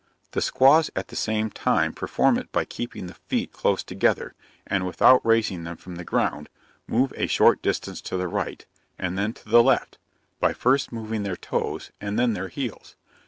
[0.31, 4.33] The squaws at the same time perform it by keeping the feet close together,
[4.65, 6.49] and without raising them from the ground,
[6.87, 8.65] move a short distance to the right,
[8.97, 9.99] and then to the left,
[10.39, 12.95] by first moving their toes and then their heels.